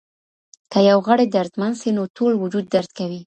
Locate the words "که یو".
0.71-0.99